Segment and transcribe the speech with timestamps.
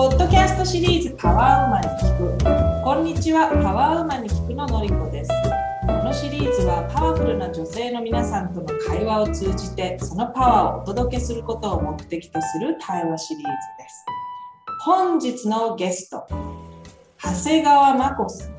[0.00, 2.84] ポッドキャストシリーズパワーウーマンに聞く。
[2.84, 5.30] こんにちは、パワーウーマンに聞くののりこです。
[5.86, 14.06] このシリーズはパワフルな女性の皆さんとの会話を通じて、そのパワーをお届けすることを目的とする対話シリーズです。
[14.86, 16.26] 本日のゲスト、
[17.22, 18.54] 長谷川真子さん。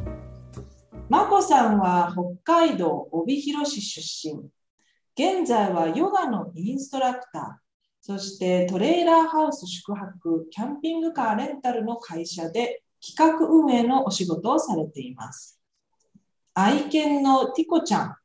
[1.09, 2.13] 真子さんは
[2.43, 4.43] 北海道帯広市出身。
[5.17, 7.70] 現在はヨガのインストラクター。
[8.11, 15.61] そしてトレーラーハウス宿泊、キャンピングカーレンタルの会社で企画運営のお仕事をされています。
[16.53, 18.15] 愛犬のティコちゃん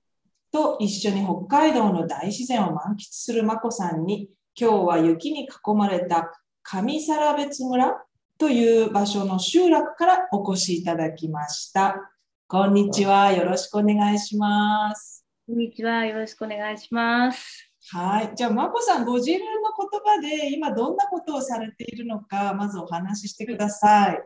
[0.51, 4.29] と一緒に北海道の大自然を満喫するまこさんに、
[4.61, 6.33] 今日は雪に囲まれた
[6.65, 7.95] 上皿別村
[8.39, 12.11] という場所の集落からお越しいただきました。
[12.49, 13.31] こんにちは。
[13.31, 15.25] よろしくお願いします。
[15.47, 16.05] こんにちは。
[16.05, 17.66] よろしくお願いします。
[17.89, 18.33] はい。
[18.35, 24.23] じゃあ、まこさん、ご自分の言葉で今どんなことをされているのか、まずお話ししてください。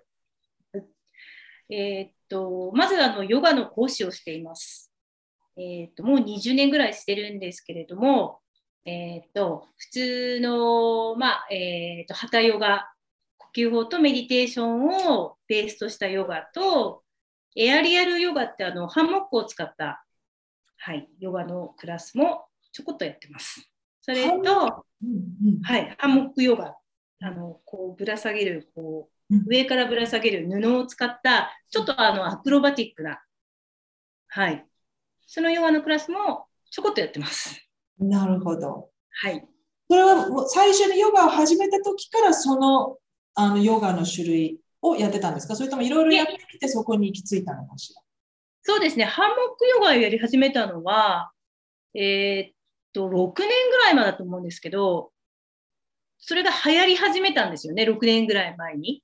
[1.68, 4.90] えーっと、まずあのヨガの講師をしています。
[5.58, 8.40] えーっと、もう20年ぐらいしてるんですけれども、
[8.86, 12.90] えーっと、普通の、まあ、えっと、ハタヨガ、
[13.36, 17.02] 呼吸法とメディテーションをベースとしたヨガと、
[17.56, 20.04] エアリアルヨガってあの、ハンモックを使った、
[20.78, 23.70] はい、ヨガのクラスもちょこっとやってます。
[24.00, 24.84] それと、
[25.62, 26.76] はい、ハンモックヨガ。
[27.22, 33.22] あの、こう、ぶら下げる、こう、うん上からぶら下げる布を使った、ちょっとあの、アクロバティックな、
[34.26, 34.66] はい。
[35.26, 37.60] そのヨガのクラスもちょこっとやってます。
[37.98, 38.90] なるほど。
[39.10, 39.46] はい。
[39.88, 42.96] それは最初にヨガを始めた時からその
[43.34, 45.54] あのヨガの種類をやってたんですか？
[45.54, 48.02] それともいろいろやってきてそこに行き着いたのかしら？
[48.62, 51.30] そうですね、ハンモックヨガをやり始めたのは、
[51.94, 52.54] えーっ
[52.92, 55.12] と、6年ぐらい前だと思うんですけど、
[56.18, 59.02] それが流行り始めたんですよね、6年ぐらい前に。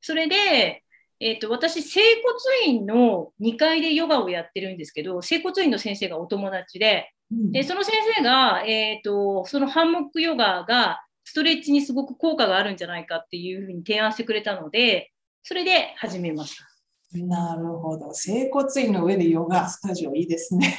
[0.00, 0.84] それで、
[1.18, 15.10] えーっと、私、整骨院の2階でヨガをやってるんですけど、整骨院の先生がお友達で、うんで、その先生が、えっ、と、そのハンモックヨガがストレッチにすごく効果があるんじゃないかっていうふうに提案してくれたので、
[15.42, 16.75] それで始めました。
[17.12, 18.12] なるほど。
[18.12, 20.76] 整骨院の上でヨガスタジオいいですね。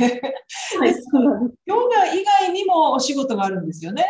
[1.66, 4.06] ヨガ以外にもお仕事があるんですよね？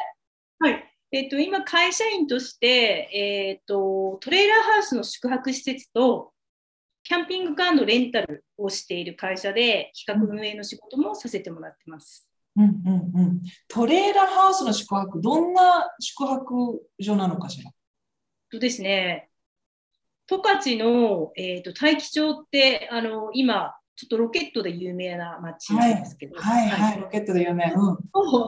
[0.60, 0.84] はい。
[1.12, 6.34] えっ、と、今、会社員として、えっ、と、トレーラーハウスの宿泊施設と、
[7.04, 12.30] キャンピングカーのレンタルをしている会社で、企画運営の仕事もさせてもらってます。
[12.58, 17.72] うんうんうん、トレーラーハウスの宿泊、どんな宿泊所なのかしら？
[18.52, 19.30] とですね、
[20.28, 27.72] 十勝の、えー、と大樹町ってあの今、ちょっとロケットで有名な町なんですけど、はいはい、ロケットで有名。
[27.74, 27.98] うん。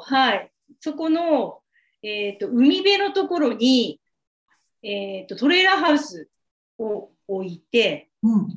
[0.01, 1.59] はい、そこの、
[2.03, 3.99] えー、と海辺のところに、
[4.83, 6.29] えー、とトレーラーハウス
[6.77, 8.47] を置いてうん。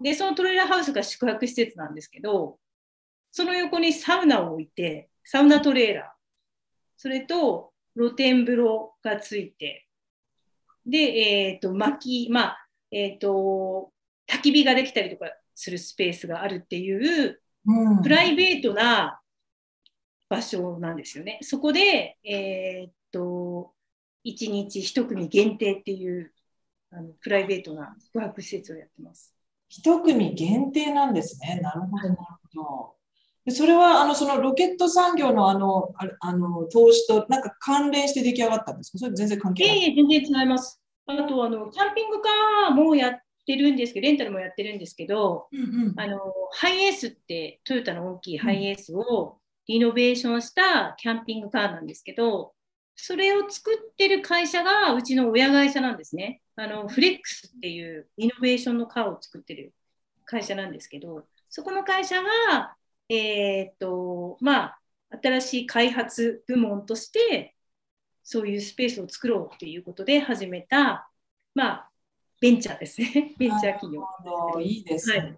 [0.00, 2.58] で、そのトレーラーハウスが宿泊施設なんですけど、
[3.30, 6.04] その横にサウナを置いて、サウナトレーラー、
[6.96, 9.83] それと露天風呂がついて、
[10.86, 13.92] で、えっ、と、薪、まあ、えっ、と、
[14.26, 19.20] 焚き火ができたりとかするスペースがあるっていう、うんプライベートな
[20.28, 21.38] 場所なんですよね。
[21.40, 23.72] そこで、えっ、と、
[24.24, 26.32] 1日1組限定っていう、
[26.90, 29.34] あのプライベートな宿泊施設をやってます。
[29.68, 31.60] 一組限定なんですね。
[31.62, 32.93] なるほど、なるほど。
[33.44, 38.98] でそれはあのそのロケット産業のあのあの投資となんか関連して出来上がったんですか？
[38.98, 39.78] それ全然関係ない。
[39.78, 40.80] いえいえ、全然違います。
[41.06, 45.62] あと、あの、キャンピングカーもやってるんですけど、レンタルもやってるんですけど、うんう
[45.92, 46.18] んあの、
[46.52, 52.54] ハイエースって、トヨタの大きいハイエースをリノベーションしたキャンピングカーなんですけど、
[52.96, 56.40] それを作ってる会社がうちの親会社なんですね。
[56.56, 59.74] あの、フレックスっていうリノベーションのカーを作ってる
[60.24, 62.76] 会社なんですけど、そこの会社が、
[63.08, 64.80] えーっと、まあ、
[65.22, 67.54] 新しい開発部門として、
[68.22, 71.10] そういうスペースを作ろうっていうことで始めた、
[71.54, 71.90] まあ、
[72.40, 73.34] ベンチャーですね。
[73.38, 74.60] ベンチャー企業。
[74.60, 75.18] いいですね。
[75.18, 75.36] はい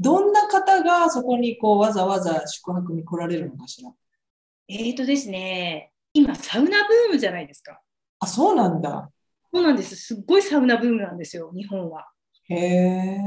[0.00, 3.90] どんな方がそこにこうわざわざ宿泊に来られるのかしら？
[4.68, 7.80] えーとですね、今、サウナブームじゃないですか。
[8.20, 9.10] あ、そうなんだ。
[9.52, 9.96] そうなんです。
[9.96, 12.08] すっごいサウナブームなんですよ、日本は。
[12.48, 13.18] へえ。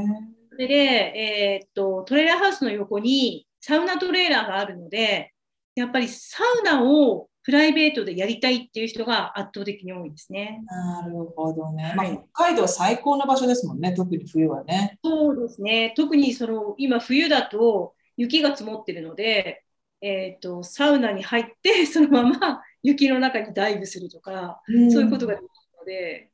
[0.49, 5.33] それで、えーっと、トレーラーハウスの横にサウナトレーラーがあるので、
[5.75, 10.61] やっぱりサウナをプライベートでやりたいっていう人が圧倒的に多いですね。
[10.65, 11.83] なるほどね。
[11.83, 13.93] はいまあ、北海道最高の場所ですもんね。
[13.93, 14.99] 特に冬はね。
[15.03, 15.93] そうですね。
[15.95, 19.63] 特にその今冬だと雪が積もってるので、
[20.01, 24.61] えーっと、サウナに入って そのまま雪の中にダイブするとか、
[24.91, 25.49] そういうことができる
[25.79, 26.31] ので、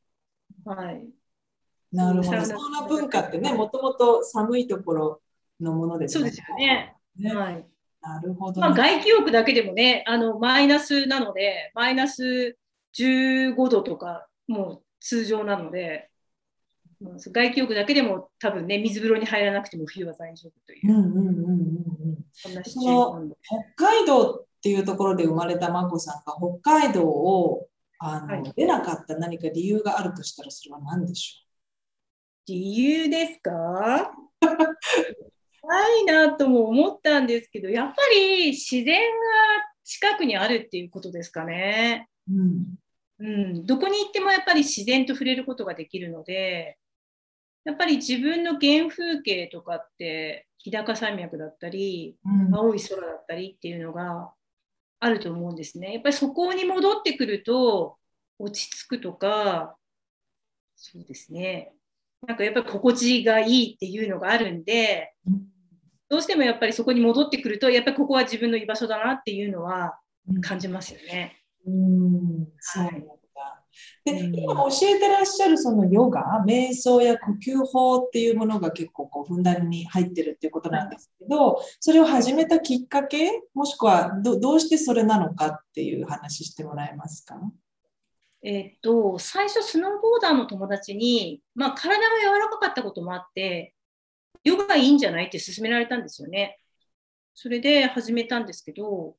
[0.65, 1.07] はい。
[1.91, 2.45] なるほど。
[2.45, 5.21] サウナ文化ってね、もともと寒いところ
[5.61, 6.96] のものですそうですよね。
[7.19, 7.65] ねはい。
[8.01, 8.75] なるほど、まあ、ね。
[8.75, 12.57] 外気浴だけでもね、あのマイナスなので、マイナス
[12.97, 16.09] 15度とか、もう通常なので、
[17.01, 21.43] うん外気浴だけでも多分ね、水風呂に入らなくても冬は大丈夫というう、んうんうんうんう
[22.13, 22.25] ん。
[22.33, 23.31] そんなシチュ。
[23.75, 27.67] 北海道っていうところで生まれた眞子さんが北海道を
[27.99, 31.45] あの、はい出なかった何か理由があるとしたらそれは何でし
[32.47, 34.11] 理由ですか？
[35.67, 39.03] ないなとも思ったんですけど、やっぱり自然が
[39.83, 42.07] 近くにあるっていうことですかね。
[42.29, 42.63] ょう、うん
[43.19, 46.77] うん、どこに行ってもやっぱり自然と触れることができるので、
[47.65, 54.31] やっぱり自分の原風景とかって、日高山脈だったり、うん青い空だったりっていうのが
[54.99, 55.93] あると思うんですね。
[55.93, 57.97] やっぱりそこに戻ってくると、
[58.39, 59.77] 落ち着くとか、
[60.75, 61.73] そうですね。
[62.25, 65.13] なんかやっぱり心地がいいっていうのがあるんで、
[66.09, 71.43] どうしてもやっぱりそこに戻ってくると、やっぱりここは自分の居場所だなっていうのはうん感じますよね。
[71.65, 72.99] うんそうなんだ。
[74.05, 87.39] で、うん今教えてらっしゃるそのヨガ、瞑想や呼吸法っていうものが結構こうふんだんに入ってるっていうことなんですけど、それを始めたきっかけ、もしくはどどうしてそれなのかっていう話してもらえますか？
[88.43, 93.75] えっと、最初スノーボーダーの友達に、まあ、体が柔らかかったこともあって、
[94.47, 96.57] ヨガいいんじゃないって勧められたんですよね。
[97.33, 99.15] それで始めたんですけど、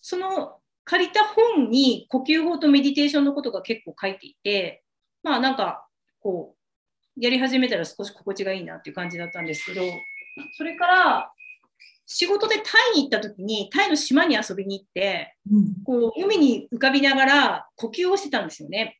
[0.00, 4.84] その借りた本に呼吸法とメディテーションのことが結構書いていて、
[5.22, 5.86] まあなんか
[6.20, 6.54] こ
[7.16, 9.82] う、やり始めたら少し心地がいいなっていう感じだったんですけど、
[10.56, 11.32] それから
[12.06, 12.62] 仕事でタ
[12.94, 18.98] イに行った時に、タイの島に遊びに行って、うんこう海に浮かびながら呼吸をしてたんですよね。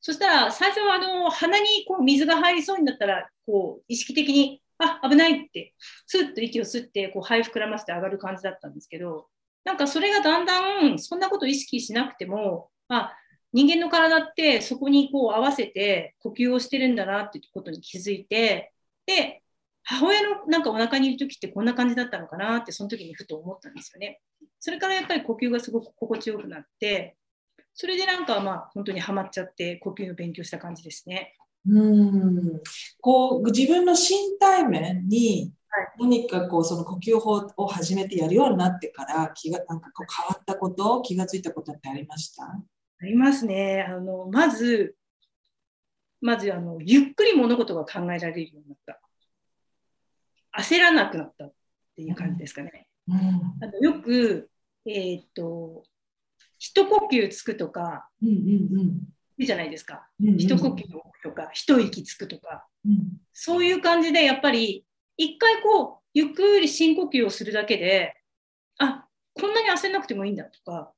[0.00, 5.74] そしたら最初はあの鼻にこう水が入りそうになったらこう意識的にあ危ないって
[6.06, 9.28] スッと息を吸ってこう肺膨らませて上がる感じだったんですけど
[9.64, 13.12] なんかそれがだんだんそんなこと意識しなくてもあ
[13.52, 18.72] 人間の体ってそこにこう合わせて呼吸をしてるんだなってことに気づいて
[19.06, 19.42] で
[19.88, 24.20] 母親のなんかお腹にいる時ってこんな感じだったのかなってその時にふと思ったんですよね。
[24.58, 27.16] それからやっぱり呼吸がすごく心地よくなって、
[27.72, 31.35] それでなんかまあ本当にはまっちゃって呼吸の勉強した感じですね。
[31.68, 32.60] うん
[33.00, 42.44] こう自分の身体面にはい何かこうその呼吸法を始めてやるようになってから気がなんかこう変わったこと気がついたことってありました？
[42.44, 43.84] ありますね。
[43.86, 44.96] あのまず、
[46.20, 49.00] まずあのゆっくり物事が考えられるようになった。
[50.62, 51.52] 焦らなくなったっ
[51.94, 52.88] ていう感じですかね。
[53.08, 54.48] うんあのよく、
[54.86, 55.84] えーっと、
[56.58, 58.36] 一呼吸つくとかうんうん
[58.72, 60.08] 言うじゃないですか。
[60.20, 62.66] うんうん一呼吸置くとか、一息つくとか。
[62.84, 64.86] うんそういう感じで、やっぱり、
[65.18, 68.14] 一回こう、ゆっくり深呼吸をするだけで、
[68.78, 70.92] あ、こんなに焦らなくてもいいんだとか、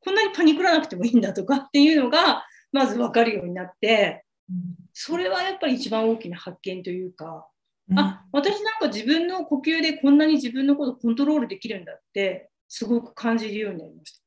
[0.00, 4.24] こんなにパニクらなくてもいいんだとか っていうのが、まず分かるようになって、
[4.92, 7.48] それはやっぱり一番大きな発見というか、
[7.90, 14.21] うんあ、私なんか自分の呼吸でこんなに自分のことコントロールできるんだって、すごく感じるようになりまし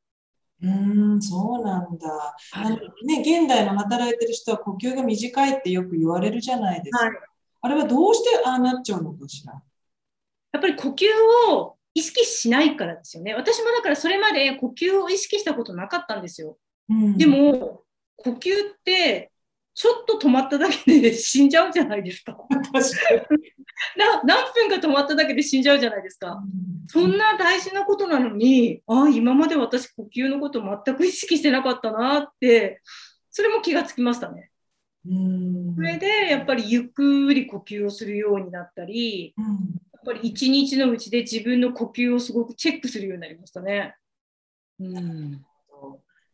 [0.65, 2.07] うんそうなんだ。
[2.51, 2.59] た。
[2.61, 7.05] あのね、現代の働いてる人は呼吸が短いってよく言われるじゃないですか。
[7.05, 7.15] はい
[7.61, 9.53] あれはどうしてああなっちゃうのかしら？
[9.53, 11.05] やっぱり呼吸
[11.51, 13.33] を意識しないからですよね。
[13.33, 16.59] 私もだからそれまで呼吸を意識したことなかったんですよ。
[16.89, 17.81] うんで、も、
[18.17, 19.31] 呼吸って、
[19.75, 22.37] ちょっと止まっただけで死んじゃうじゃないですか。
[22.49, 22.81] 確か
[23.97, 26.41] な何分か止まっただけで死んじゃうじゃないですか。
[26.45, 26.87] に。
[26.87, 32.81] そんな大事なことなのに、ああ、今まで私呼吸のこと全く意識してなかったなって、
[33.29, 34.49] それも気がつきましたね。
[35.07, 39.45] うんそれで、やっぱりゆっくり呼吸をするようになったり、うん
[40.05, 43.95] やっぱり一日のうちで自分の呼吸をすごくチェックするようになりましたね。
[44.79, 45.43] うん。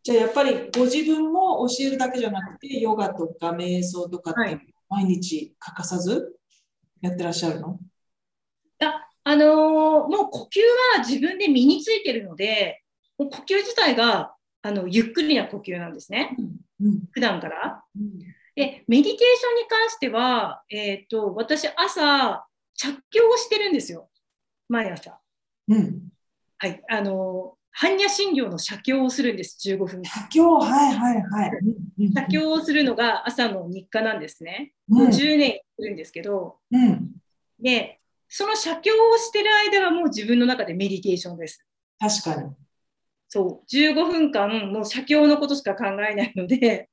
[0.03, 4.62] じゃあやっぱりご自分も教えるだけじゃなくて、ヨガとか瞑想とかってはい。
[4.89, 6.36] 毎日欠かさず
[7.01, 7.79] やってらっしゃるの、
[8.81, 10.60] ああのーもう呼吸
[11.00, 12.81] は自分で身についてるので、
[13.17, 16.36] もう呼吸自体があのゆっくりな呼吸なんですね、
[16.81, 17.84] うん普段から。
[17.96, 18.20] うん。
[18.55, 24.10] で、メディテーションに関しては、えっ、と、私、朝、着教をしてるんですよ、
[24.67, 25.20] 毎朝。
[25.70, 26.10] うん。
[26.58, 30.03] はい、あのー般若心経の写経をするんです、15分間。
[30.03, 31.51] 写経、はいはいはい。
[32.13, 34.73] 写経をするのが朝の日課なんですね。
[34.89, 37.11] うんもう10年するんですけど、うん、
[37.61, 41.65] で、その写経をしてる間はもう自分の中でメディテーションです。
[41.97, 42.49] 確かに。
[43.29, 46.89] そう、15分間、もう写経のことしか考えないので、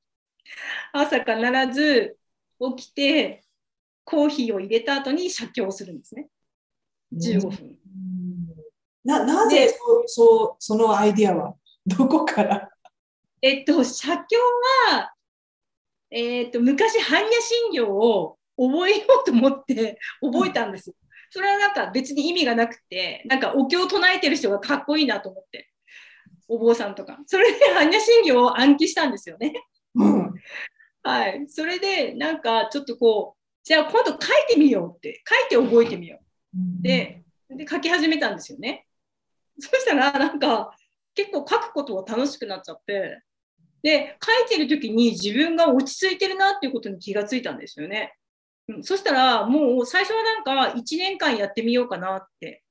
[0.92, 1.34] 朝必
[1.72, 2.16] ず
[2.76, 3.44] 起きて
[4.04, 6.28] コーヒーを入れた後に写経をするんですね。
[7.12, 7.77] 15分。
[9.08, 9.74] ななぜ
[10.06, 11.54] そうそのアイディアは？
[11.86, 12.68] どこから？
[13.40, 14.36] えっと、写経
[14.90, 15.14] は、
[16.10, 20.94] えっと、昔、般若心経を覚えようと思って覚えたんですよ。
[21.30, 25.70] それはなんか別に意味がなくて、なんかお経を唱えてる人がかっこいいなと思って、
[26.48, 27.18] お坊さんとか。
[27.26, 29.54] それで般若心経を暗記したんですよね。
[29.94, 30.34] うん、
[31.02, 31.46] はい。
[31.48, 36.82] それで、なんかちょっとこう、じゃあ今度書いてみようって、書いて覚えてみよう。
[36.82, 38.86] で、で書き始めたんですよね。
[39.58, 40.74] そしたら、なんか
[41.14, 43.22] 結構書くことが楽しくなっちゃって、
[43.82, 48.14] で、書いてる時に自分が落ち着いてるなっていうことに気がついたんですよね。
[48.68, 52.62] うん、そしたら、もう最初はなんか1年間やってみようかなって。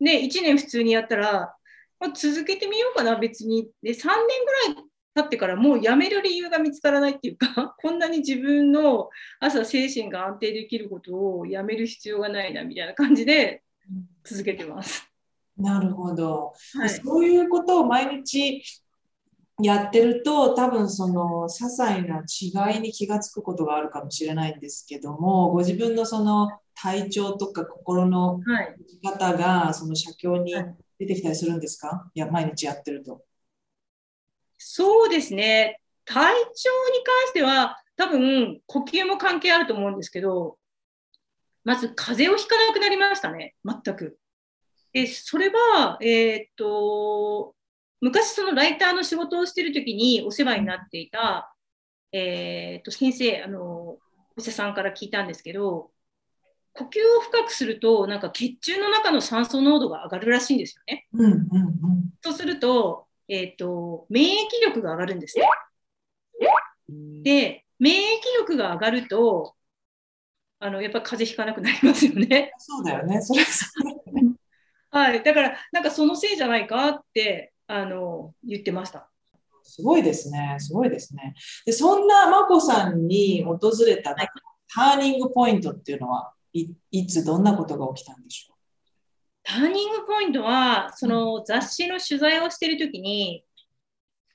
[0.00, 1.54] で、1年普通にやったら、
[2.00, 3.70] ま、続けてみようかな、別に。
[3.82, 4.84] で、3年ぐらい
[5.14, 9.10] 経ってからもうやめる理由が見つからないっていうか、 こんなに自分の
[9.40, 13.62] 朝精神が安定できることをやめる必要がないなみたいな感じで
[14.24, 15.11] 続けてます。
[15.56, 18.62] なるほど、はい、そういうことを毎日
[19.62, 28.40] やってると多分その些細な違いに気がつくことがあるかもしれないんですけどもご自分のその体調とか心の
[29.02, 30.54] 方がその写経に
[30.98, 33.22] 出てきたりするんですか、はい、いや毎日やってると。
[34.58, 35.80] そうですね。
[36.04, 40.56] 体調に関しては多分呼吸も関係あると思うんですけど
[41.64, 43.54] まず風邪をひかなくなりましたね。
[43.64, 44.18] 全く。
[44.92, 47.54] でそれは、え、っと
[48.00, 51.54] 昔そのライターの仕事をしてる時にお世話になっていた、
[52.12, 53.98] え、っと先生あのお
[54.38, 55.90] 医者さんから聞いたんですけど
[56.74, 56.86] 呼吸
[57.18, 61.06] を深くするとなんか血中の中の酸素濃度が上がるらしいんですよね。
[61.12, 61.42] うんうんうん、
[62.22, 65.48] そうすると,、えーと、免疫力が上がるんですね。
[67.22, 69.54] で免疫力が上がると
[70.58, 72.52] あのやっぱり風邪ひかなくなりますよね。
[72.58, 73.20] そうだよね。
[73.20, 73.42] それ
[74.92, 79.08] はい、だからなんかそのせいじゃないかってあの言ってました。
[79.64, 81.34] すごいですね、すごいですね。
[81.64, 84.28] でそんな眞子さんに訪れた、はい、
[84.72, 88.56] ターニングポイントっていうのはいいつどんなことが起きたんでしょう？
[89.44, 93.44] ターニングポイントはその雑誌の取材をしているときに、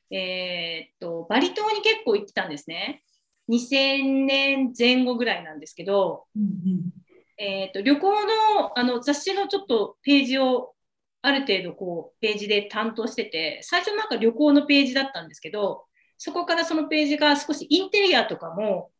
[0.09, 3.03] えー、っとバリ島に結構行ってたんですね。
[3.49, 6.91] 2000年前後ぐらいなんですけど、うんうん、
[7.37, 10.73] えーと、旅行のあの雑誌のちょっとページを
[11.21, 15.85] ある程度こうページで担当してて最初なんか旅行のページだったんですけど
[16.17, 18.91] そこからそのページが少しインテリアとかも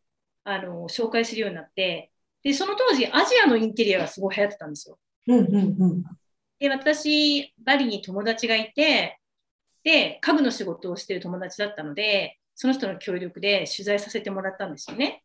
[0.44, 2.12] あの紹介するようになって
[2.44, 5.00] でその当時アジアのインテリアがすごい流行ってたんですよ。
[5.28, 6.04] うんうんうん、
[6.60, 9.20] で私バリに友達がいて
[9.84, 15.24] で家具の仕事をしてる友達だったのでその人の協力で取材させてもらったんですよね。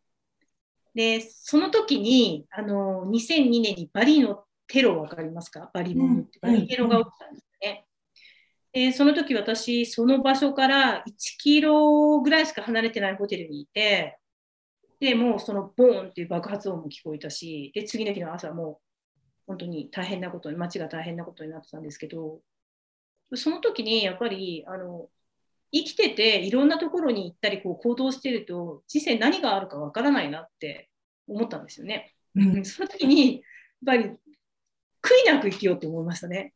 [0.94, 5.70] で、その時に、あの、2002年にバリのテロ分かりますか？
[5.72, 7.87] バリモンって、バリテロが起きたんですね。
[8.72, 14.18] で、その時私、その場所から1キロぐらいしか離れてないホテルにいて、
[15.00, 18.80] で、もうそのボーンっていう爆発音も聞こえたし、で、次の日の朝も
[19.46, 22.40] 本当に大変なことに、街が大変なことになってたんですけど、
[23.34, 25.08] その時にやっぱり、あの、
[25.73, 30.91] 生きてていろんなところに行ったりこう行動してると人生何があるかわからないなって
[31.26, 32.14] 思ったんですよね。
[32.35, 33.43] うん、その時にやっ
[33.87, 34.09] ぱり悔
[35.25, 36.55] いなく生きようって思いましたね。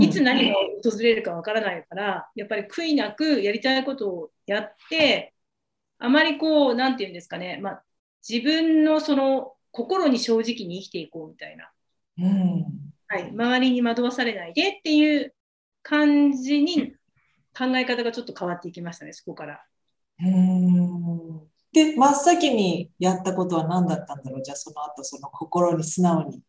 [0.00, 5.34] いつ何が訪れるかわからないからやっぱり悔いなくやりたいことをやって
[5.98, 7.84] あまりこう何て言うんですかね、まあ、
[8.28, 11.72] 自分のその心に正直に生きていこうみたいな、
[12.18, 12.66] うん、
[13.08, 15.34] はい、周りに惑わされないでっていう
[15.82, 16.94] 感じに
[17.56, 19.64] 考え方がちょっと変わっていきましたね、そこから。
[20.20, 21.40] うん
[21.72, 24.42] で、真っ先にやったことは何だったんだろう？
[24.42, 26.40] じゃあその後、その心に素直に。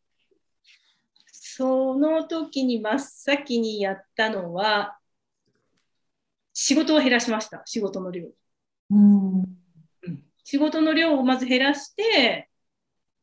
[1.32, 5.00] その時に真っ先にやったのは、
[6.54, 8.28] 仕事を減らしました、仕事の量。
[8.92, 9.46] うん
[10.44, 12.50] 仕事の量をまず減らして、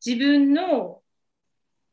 [0.05, 1.01] 自分の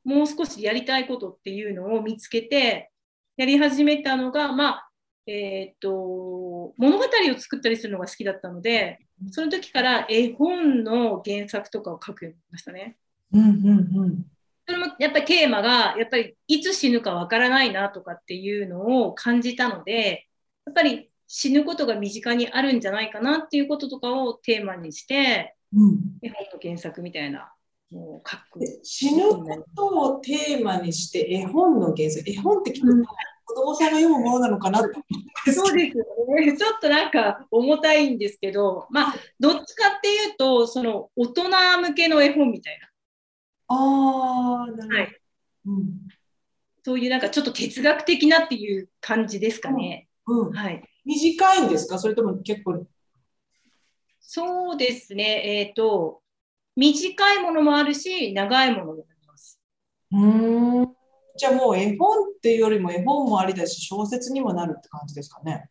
[0.02, 2.90] もう少しやりたいことっていうのを見つけて、
[3.37, 4.89] やり始めたのが、まあ、
[5.27, 9.00] えーと、物語を作ったりするのが好きだったので
[9.31, 12.97] その時から絵本の原作とかを書くようになりましたね。
[13.33, 14.27] うんうんうん、
[14.67, 20.27] それもやっぱりテーマがやっぱりいつ死ぬかわからないなとかっていうのを感じたので
[20.67, 27.53] やっぱり死ぬことが身近にあるんじゃないかなっていうこととかをテーマにして、うん、絵本の原作みたいな
[27.93, 29.47] もう書く死ぬこ
[29.77, 32.29] とをテーマにして絵本の原作？
[32.29, 33.09] 絵本って聞くと、
[33.50, 34.88] 子供さんが読むものなのかなと
[35.52, 36.04] そうですよ
[36.37, 36.57] ね。
[36.57, 41.50] ちょっとなんか重たいんですけど、まあ、どっちかっていうと、その大人
[41.88, 42.88] 向けの絵本みたいな。
[43.66, 44.97] ああ、なるほど。
[44.97, 45.21] はい
[45.66, 45.87] うん。
[46.85, 50.09] そういうなんかちょっと哲学的なっていう感じですかね。
[50.26, 50.52] うん。
[50.52, 50.83] はい。
[51.04, 51.99] 短いんですか？
[51.99, 52.87] それとも結構。
[54.21, 55.42] そうですね。
[55.45, 56.23] えっ、と、
[56.76, 59.61] 短いものもあるし、長いものもあります。
[60.12, 61.00] うーん。
[61.40, 65.70] じゃあもう絵本っていうよりも絵本もありだし、小説にもなるって感じですかね。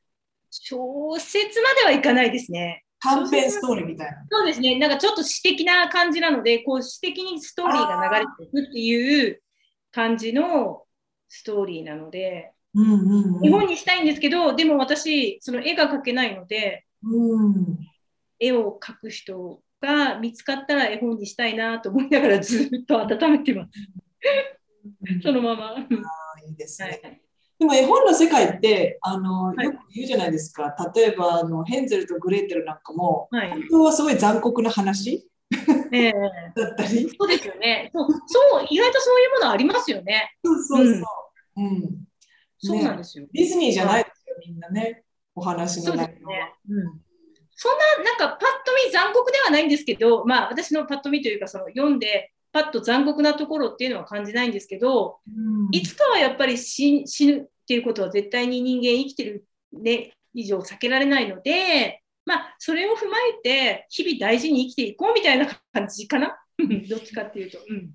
[0.49, 2.85] 小説まではいかないですね。
[2.99, 4.25] 短編ストーリーみたいな。
[4.31, 4.79] そうですね。
[4.79, 9.43] なんかちょっと詩的な感じなので、こう詩的にストーリーが流れていくっていう
[9.91, 10.85] 感じの
[11.27, 13.41] ストーリーなので、うんうんうん。
[13.41, 17.77] 日本にしたいんですけど、でも私、その絵が描けないので、うん。
[18.39, 23.69] 絵を描く人が見つかったら絵本にしたいなと思いながらずっと温めてます。
[25.23, 25.75] そのまま。
[25.75, 25.79] あ
[26.47, 26.99] いいですね。
[27.03, 27.21] はい
[27.59, 30.73] でも絵本の世界ってあの、はいよく言うじゃないですか。
[30.95, 35.29] 例えばあのヘンゼルとグレーテルなんかも、はい本当はすごい残酷な話？
[35.91, 36.13] ええ
[36.55, 37.09] だったり？
[37.19, 38.07] そうですよねそう。
[38.27, 40.37] そう、意外とそういうものありますよね。
[40.41, 41.01] そうそうそ
[41.57, 41.61] う。
[41.61, 42.05] うん。
[42.59, 43.27] そうなんですよ。
[43.33, 45.03] ディズニーじゃないですよ、みんなね。
[45.35, 46.33] お話そうの内容は。
[46.33, 46.79] ですね。
[46.83, 47.01] うん。
[47.55, 66.37] そんな、なんか、パッと見残酷ではないんですけど、まあ、私のパッと見というか、その読んで、パッと残酷なところっていうのは感じないんですけど、うんいつかはやっぱり死死ぬっていうことは絶対に人間生きてる、ね、以上避けられないので、まあ、それを踏まえて、日々大事に生きていこうみたいな感じかな？
[66.57, 67.91] うんどっちかっていうと、うん。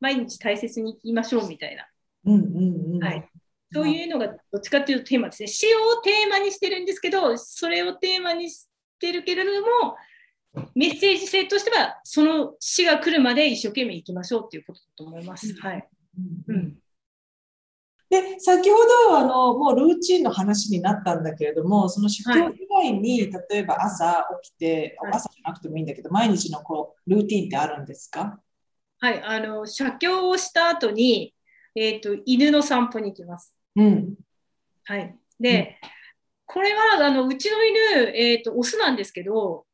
[0.00, 1.86] 毎日大切に生きましょうみたいな。
[2.24, 3.04] うんうんうん。
[3.04, 3.28] はい
[3.74, 5.46] そういうのがどっちかっていうとテーマですね。
[5.46, 8.68] 死をテーマにしてるんですけど、それをテーマにし
[9.00, 9.96] てるけれども、
[10.74, 15.54] メッセージ性としては、その死が来るまで一生懸命生きましょうっていうことだと思います。
[15.60, 15.88] はい。
[16.18, 16.78] うんうんうん。
[18.10, 18.76] で、先ほ
[19.08, 28.38] どあのもうルーチンの話になったんだけれども、その出張以外に、例えば朝起きて、はい朝じゃなくてもいいんだけど、毎日のこうルーティンってあるんですか？
[28.98, 29.22] はい。
[29.22, 31.34] あの、写経をした後に、
[31.74, 33.56] えっ、と、犬の散歩に行きます。
[33.74, 34.14] うん。
[34.84, 35.16] はい。
[35.40, 35.78] で、
[36.44, 37.78] これは、あの、うちの犬、
[38.14, 39.64] えっ、と、オスなんですけど、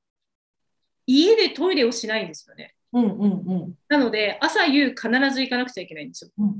[1.08, 2.74] 家でトイレをしないんですよね。
[2.92, 6.30] うんうんうんなので、朝夕必ず行かなくちゃいけないんですよ。
[6.38, 6.56] うん。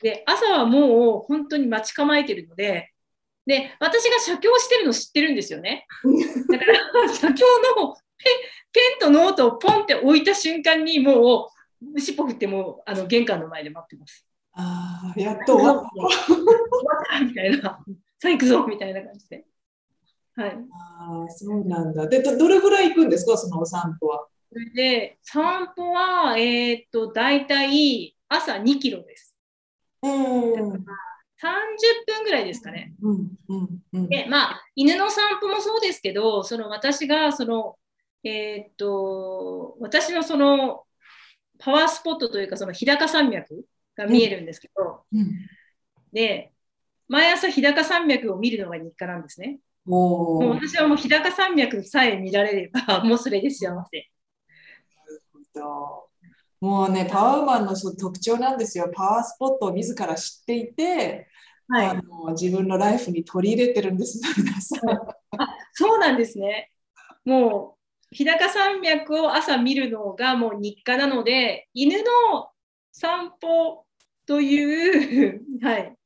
[0.00, 2.92] で、朝はもう本当に待ち構えてるので、
[3.46, 5.86] で、私が写経してるの知ってるんですよね。
[6.50, 7.44] だから、写経
[7.78, 8.24] のペ
[8.72, 11.50] ペンとノートをポンって置いた瞬間に、も
[11.94, 14.26] う、尻尾振ってもうあの玄関の前で待ってます。
[14.52, 15.84] ああ、やっと終わっ
[17.24, 17.78] みたいな、さ
[18.24, 19.44] あ行くぞみたいな感じで。
[20.36, 20.50] はい。
[20.50, 20.56] た。
[20.56, 22.06] ああ、そうなんだ。
[22.08, 24.26] で、どどれぐらい行くんですか、そのお散歩は。
[24.52, 29.34] それで、散歩は、えーっと、大体朝2キロです。
[30.02, 30.84] うん。
[31.38, 32.94] 30分ぐらいですかね。
[33.02, 34.08] うんうんうん。
[34.08, 37.76] で、まあ、犬の散歩もそうですけど、その私が、その、
[38.22, 40.84] えーっと、私のその、
[41.58, 43.64] パワースポットというか、その日高山脈
[43.96, 45.30] が見えるんですけど、うん
[46.12, 46.52] で、
[47.08, 49.58] 毎朝日高山脈を見るのが日課なんですね。
[49.86, 54.10] もう私はもう日高山脈さえ見られれば、 もうそれで幸せ。
[56.60, 58.90] もうね、パワーマンのその特徴なんですよ。
[58.92, 61.28] パワースポットを自ら知っていて、
[61.68, 64.80] あの自分のライフに取り入れてるんです、皆さん。
[65.72, 66.70] そうなんですね。
[67.24, 67.76] も
[68.12, 72.50] う、日高山脈を朝見るのがもう日課なので、犬の
[72.92, 73.84] 散歩
[74.26, 75.96] という、 はい、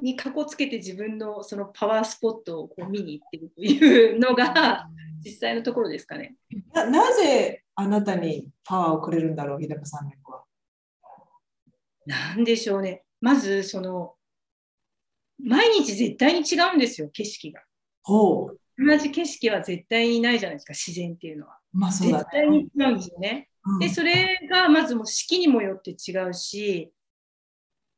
[0.00, 4.88] にかこつけて自分のそのパワースポットをこう見に行ってるというのが
[5.24, 6.34] 実際のところですかね。
[6.72, 10.44] ななぜあなたにパワーをくれるんだろう、日高山脈は。
[12.06, 13.04] なんでしょうね。
[13.20, 14.14] まず、その、
[15.42, 17.62] 毎日絶対に違うんですよ、景色が。
[18.02, 18.58] ほう。
[18.78, 21.58] 同じ景色は絶対にないじゃないですか、自然っていうのは。
[21.72, 23.48] まあそうだ絶対に違うんですよね。
[23.66, 26.92] うんで、それがまずもう四季にもよって違うし、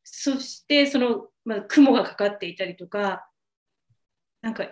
[0.04, 3.30] そしてその、まあ、雲がかかっていたりとか、
[4.42, 4.66] なんか、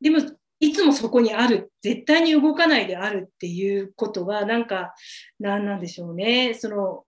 [0.00, 0.18] でも、
[0.58, 4.94] いつもそこにある、絶対に動かないであるっていうことは、なんか、
[5.38, 6.54] なんなんでしょうね。
[6.54, 7.04] その、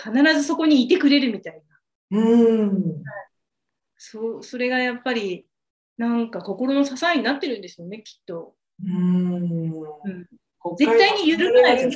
[0.00, 1.60] 必ずそこにいてくれるみたい
[2.10, 2.18] な。
[2.18, 3.02] うん。
[3.96, 5.46] そう、それがやっぱり、
[5.98, 8.54] なんか心の支えになってるんですよね、きっと。
[8.84, 9.72] うん。
[10.78, 11.90] 絶対に揺るがない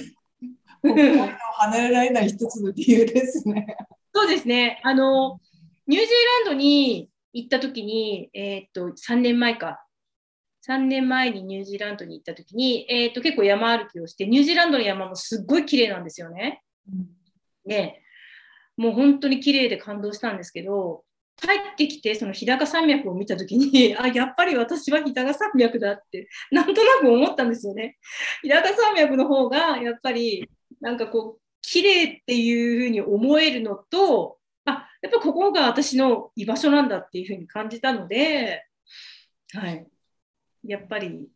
[0.83, 3.77] 離れられない一つの理由ですね。
[4.13, 4.81] そうですね。
[4.83, 5.39] あの、
[5.91, 9.85] ニュージーランドに行った時に、えーっと、3年前か。
[10.69, 16.63] 3年前にニュージーランドに行った時に、えーっと、結構山歩きをして、ニュージーランドの山もすっごい綺麗なんですよね。
[17.67, 18.03] で、
[18.77, 21.03] もう本当に綺麗で感動したんですけど、
[21.37, 27.97] 帰ってきてその日高山脈を見た時にあやっぱり私は日高山脈だってなんとなく思ったんですよね。
[28.43, 30.49] 日高山脈の方がやっぱり
[30.81, 34.40] なんかこう綺麗っていうふうに思えるのとあ
[35.03, 38.65] やっぱここが私の居場所なんだっていうふうに感じたので、
[39.55, 39.87] はい、
[40.65, 41.29] やっぱり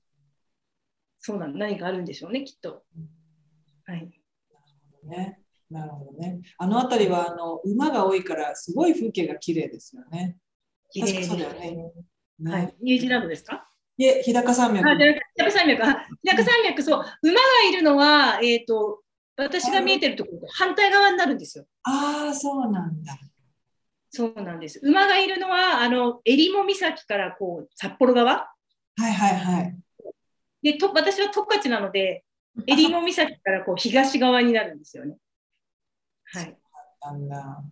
[1.18, 2.82] そうなん何かあるんでしょうねきっと。
[3.86, 4.10] はい、
[5.04, 6.40] ねなるほどね。
[6.58, 10.36] あの辺りはあの馬が多いからすごい風景が綺麗ですよね。
[10.90, 11.92] 綺麗そうだよね。
[12.38, 13.68] ねはい、ニュージーランドですか？
[13.96, 14.88] いえ、日高山脈。
[14.88, 15.82] 日高山脈、
[16.22, 19.02] 日高山脈、そう、馬がいるのは、えっ、ー、と、
[19.36, 21.64] 私が見えてるところと反対側になるんですよ。
[21.84, 23.16] ああ、そうなんだ。
[24.14, 24.78] そうなんです。
[24.84, 28.48] 馬がいるのは、あの、襟裳岬からこう、札幌側？
[28.96, 29.76] はいはいはい。
[30.62, 32.24] で、と私は十勝なので、
[32.68, 35.16] 襟裳岬からこう東側になるんですよね。
[36.26, 36.56] はい。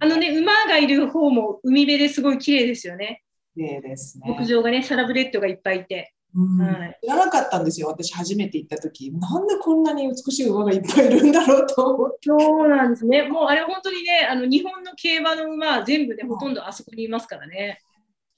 [0.01, 3.23] あのね、馬がいる方も海辺ですごい綺麗ですよね。
[3.55, 4.29] 綺麗ですね。
[4.29, 6.13] 牧場がね、サラブレッドがいっぱいいて。
[6.35, 12.29] はい、知らなかったんですよ、私初めて行った時なんでこんなに美しい馬がいっぱいいるんだろうと思って。
[12.29, 17.81] そうなんですね、もうあれ本当にね、あの日本の競馬の馬は全部ね、ほとんどあそこにいますからね。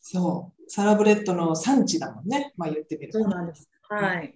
[0.00, 3.70] そう、サラブレッドの産地だもんね、まあ言ってみるそうなんです。
[3.88, 4.34] はい。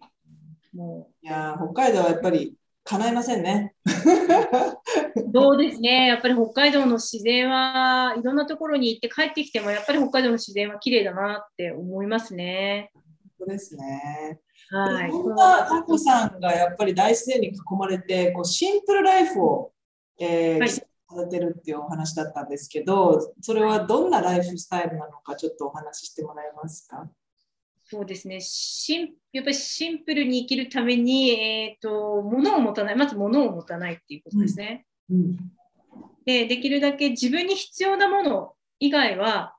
[0.73, 3.75] もういや北海道はやっぱり叶いませんね。
[5.35, 6.07] そうですね。
[6.07, 12.90] やっぱり北海道の自然はいろんなところに行って帰ってきてもやっぱり北海道の自然は綺麗だなって思いますね。
[13.38, 14.40] 本当ですね。
[14.70, 15.11] はい。
[15.11, 19.72] そんなタコさんがやっぱり大自然に囲まれてこうシンプルライフを、
[20.18, 20.83] えー、はい、さ
[21.16, 27.09] れてるっていうお話だったんですけど、それはどんなライフスタイルなのかちょっとお話ししてもらえますか？
[27.90, 34.85] そうですねシンやっぱりシンプルに生きるために、えーと、物を持たないまず物を持たないっていうことですね。
[35.09, 35.37] うん、うん、
[36.27, 39.57] でできるだけ自分に必要なもの以外は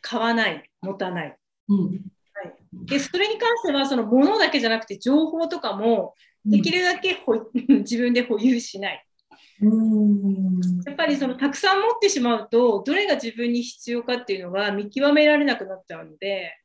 [0.00, 1.36] 買わない持たない。
[1.68, 2.00] うん、はい、
[2.86, 9.06] でそれに関してはその物だけじゃなくて情報とかもできるだけほ、うん、自分で保有しない。
[9.62, 16.58] うんやっぱりそのたくさん持ってしまうとどれが自分に必要かっていうのが見極められなくなっちゃうので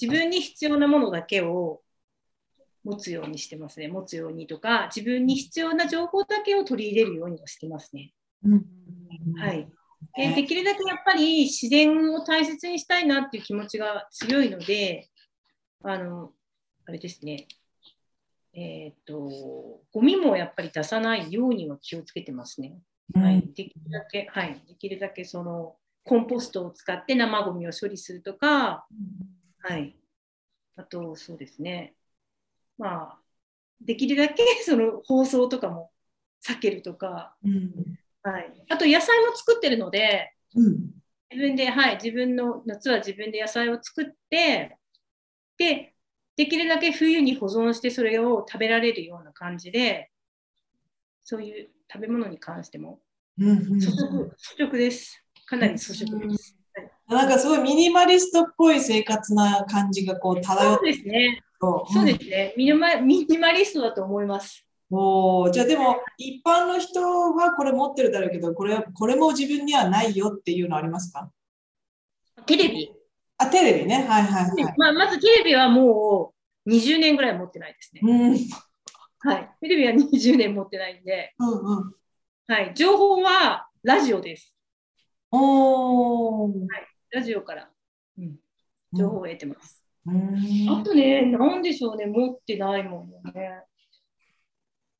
[0.00, 1.82] 自分に必要なものだけを
[2.84, 3.88] 持つようにしてますね。
[3.88, 8.12] 持つようにとか、自分に必要な情報だけを取り入れるようにはしてますね。
[9.36, 9.68] はい。
[10.16, 15.08] でできるだけやっぱり自然を大切にしたいなっていう気持ちが強いので、
[15.82, 16.32] あの、
[16.86, 17.46] あれですね、
[18.54, 22.78] えっ、ー、と、ゴミもやっぱり出さないようには気をつけてますね。
[23.14, 23.42] はい。
[23.54, 24.62] できるだけ、はい。
[24.66, 28.86] できるだけその、コンポストを使って生ゴミを処理するとか、
[29.60, 29.96] はい。
[30.76, 31.94] あと、そうですね。
[32.78, 33.18] まあ、
[33.84, 35.90] できるだけ その放送とかも
[36.44, 37.72] 避けるとか、うん、
[38.22, 40.90] はい、あと野菜も作ってるので、うん、
[41.30, 44.78] 自分で、はい、自分の夏は自分で野菜を作って
[45.62, 45.94] で
[46.36, 50.10] できるだけ冬に保存してそれを食べられるような感じで
[51.24, 52.98] そういう食べ物に関しても
[53.38, 56.56] 粗食,、粗食ですかなり粗食です。
[57.06, 61.42] なんかすごいミニマリストっぽい生活な感じがこう漂ってそうですね。
[61.60, 62.96] そうですねミニマ。
[62.96, 64.66] ミニマリストだと思います。
[64.90, 71.30] おじゃあでも一般の人はこれ持ってるだろうけどこれこれも自分にはないよっていうのありますか？
[72.46, 72.90] テレビ。
[73.42, 74.04] あテレビね。
[74.08, 74.74] はいはいはい。
[74.76, 76.32] まあ、まずテレビはも
[76.66, 78.00] う20年ぐらい持ってないですね。
[78.04, 79.50] うん、はい。
[79.60, 81.34] テレビは20年持ってないんで。
[81.38, 81.94] うんうん、
[82.46, 82.72] はい。
[82.74, 84.54] 情報はラジオです。
[85.30, 86.56] おはい。
[87.10, 87.68] ラジオから、
[88.18, 88.36] うん、
[88.92, 89.82] 情報を得てます。
[90.04, 93.62] うん、あとね、なんでしょうね、持ってないものね。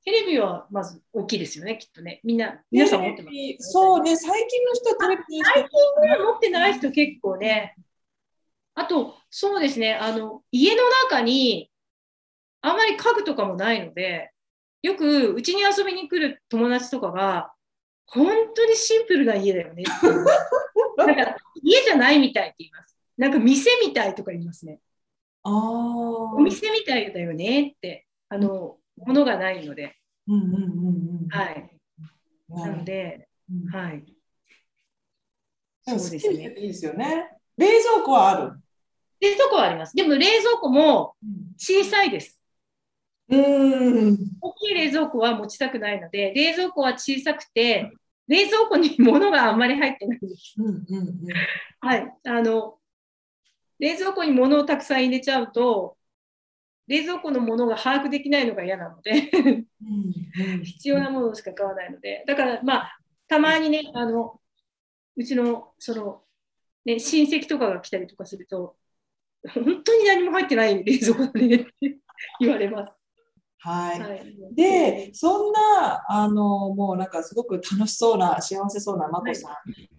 [0.05, 2.21] テレビはまず大きいですよね、きっとね。
[2.25, 7.77] みんな、皆さん持ってます、ね、そうね、最近の人はテレビ最近ね、持ってない人結構ね。
[8.75, 11.71] あと、そうですね、あの、家の中に、
[12.63, 14.31] あんまり家具とかもないので、
[14.83, 17.53] よくうちに遊びに来る友達とかが、
[18.07, 19.85] 本当にシンプルな家だよね。
[20.97, 22.97] なんか家じゃないみたいって言います。
[23.17, 24.81] なんか店みたいとか言いますね。
[25.45, 29.97] あお店みたいだよねって、あの、ものがないので。
[30.29, 30.63] うんうんうん
[31.23, 31.71] うん、はい。
[32.49, 34.05] なので、うん、はい。
[35.87, 36.55] そうですね。
[36.59, 37.42] いいですよね。
[37.57, 38.53] 冷蔵庫はある？
[39.21, 39.95] 冷蔵庫はあります。
[39.95, 41.15] でも冷蔵庫も
[41.57, 42.41] 小さいです。
[43.29, 44.19] うん。
[44.41, 47.93] 大きい冷蔵庫は持ちたくないので、冷蔵庫は小さくて、
[48.29, 50.55] 冷蔵庫に物があんまり入ってないんです。
[50.59, 51.19] うんうんうん、
[51.81, 52.13] はい。
[52.27, 52.79] あの、
[53.79, 55.97] 冷蔵庫に物をたくさん入れちゃうと、
[56.89, 59.31] 冷蔵庫のものが把握できないのが嫌なので
[60.65, 64.41] 必要なものしか買わないので、だからまあ、たまにね、あの、
[65.17, 66.23] うちのその
[66.85, 68.77] ね、親戚とかが来たりとかすると、
[69.49, 71.99] 本当に何も入ってない冷蔵庫だねって
[72.41, 73.03] 言われます。
[73.59, 74.01] はい。
[74.01, 79.53] はい、で、そんな、あの、もうなんかすごく楽しそうな、幸せそうなまこさん、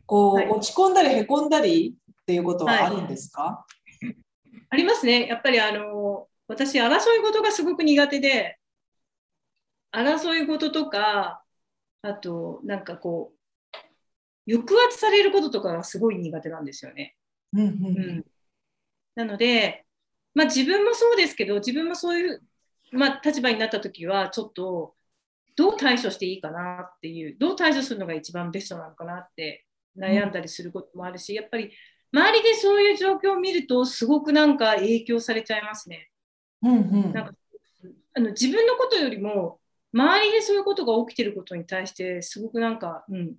[0.05, 3.65] こう、はい落ち込んだりへこんだりっていうことはあるんですか、
[4.69, 5.27] ありますね。
[5.27, 8.57] やっぱりあの、私、争い事がすごく苦手で、
[9.93, 11.43] 争い事とか、
[12.01, 13.32] あと、なんかこう、
[14.47, 17.15] 抑圧されることとかがすごい苦手なんですよね。
[17.53, 18.25] うんうんうん、
[19.15, 19.85] なので、
[20.33, 22.41] まあ、自分もそうですけど、自分もそういう、
[22.91, 24.95] まあ、立場になった時は、ちょっと、
[25.55, 31.71] どう対処していいかなっていう、どう対処するのが一番ベストなのかなって悩んだりすることもあるし、やっぱり
[32.11, 36.09] 周りでそういう状況を見ると、すごくなんか影響されちゃいますね。
[36.63, 37.33] うんうんなんか
[38.15, 39.59] あの自分のことよりも、
[39.91, 43.35] 周りでそういうことが起きてることに対して、すごくなんか、うん、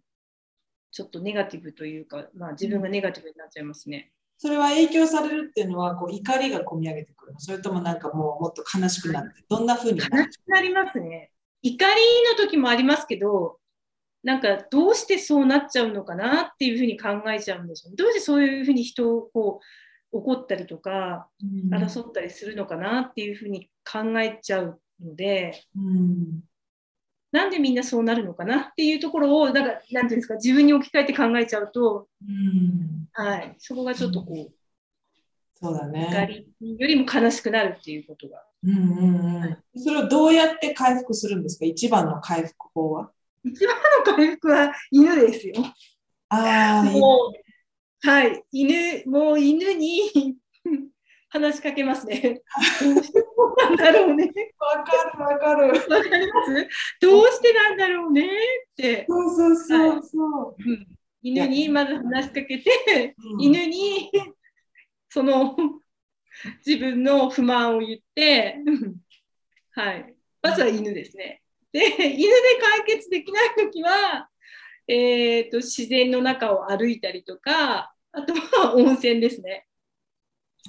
[0.95, 4.13] ちょっとネガティブというか、まあ、自分がネガティブになっちゃいますね。
[4.39, 9.99] それは影響されるっていうのはこう怒りが込み上げてくるのそれともなんかもうもっと悲しくなってどんな風に？
[9.99, 11.33] なる悲しくなりますね。
[11.63, 13.59] 怒りの時もありますけど、
[14.23, 17.93] なんかどうしてそうなっちゃうのかなっていうふうに考えちゃうんですよ。
[17.97, 19.61] どうしてそういうふうに人をこ
[20.13, 21.29] う怒ったりとか
[21.73, 26.41] 争ったりするのかなっていうふうに考えちゃうので、うん
[27.35, 34.53] なんでみんなそうなるのかなっていうところを、なんか、なんていうんですか、自分に置き換えて考えちゃうと、うんはい、そこがちょっとこう、
[35.61, 36.45] そうだ怒ね。
[36.61, 38.41] りよりも悲しくなるっていうことが。
[38.63, 41.65] うんうんうん、それをどうやって回復するんですか？
[41.65, 43.11] 一番の回復法は？
[43.45, 45.55] 一番の回復は犬ですよ。
[46.29, 50.37] ああ、もう、はい、犬、もう犬に
[51.31, 52.43] 話しかけますね。
[52.81, 53.24] どうして
[53.57, 54.31] なんだろうね。
[54.59, 55.69] わかるわかる。
[55.69, 56.69] わかります？
[57.01, 58.29] どうしてなんだろうねっ
[58.77, 59.07] て。
[59.09, 60.71] そうそうそうそう。
[60.71, 60.87] うん
[61.27, 64.11] 犬にまず話しかけて、うん犬に
[65.09, 65.57] その
[66.67, 68.59] 自分の不満を言って、
[69.73, 71.41] はい、まずは犬ですね。
[71.73, 71.81] で、
[72.13, 72.29] 犬で
[72.61, 74.29] 解決できないときは、
[74.87, 79.67] えーと、自然の中を歩いたりとか、あとは温泉ですね。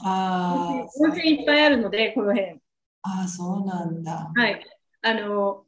[0.01, 2.59] ああ、温泉いっぱいあるので、この辺。
[3.03, 4.31] ああ、そうなんだ。
[4.35, 4.65] はい。
[5.01, 5.63] あの、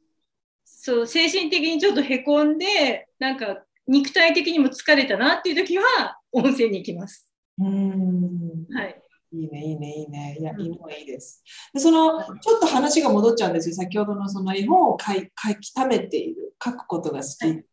[0.64, 5.84] そう、精神的にちょっとへこんで、なんか肉体的にも疲れたなっていうときは、
[6.32, 7.32] 温泉に行きます。
[7.58, 8.66] うん。
[8.74, 9.02] はい。
[9.32, 10.36] いいね、いいね、いいね。
[10.40, 11.42] いや、うん犬はいいです。
[11.72, 13.74] で、その、ちょっと話が戻っちゃうんですよ。
[13.74, 17.46] 先ほどのその絵本を書い書き溜めている、書くことが好き。
[17.46, 17.64] はい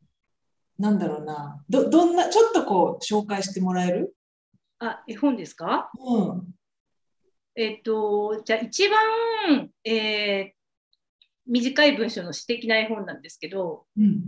[0.78, 1.64] なんだろうな。
[1.70, 4.15] ど、どんな、ちょっとこう、紹介してもらえる？
[4.86, 5.92] あ、絵本ですか？
[5.98, 6.56] うん。
[7.56, 10.56] えっと、じゃあ一番、えー
[11.48, 14.24] 短い文章の詩的な絵本なんですけど、うん。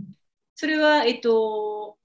[0.54, 1.98] それは、えっと、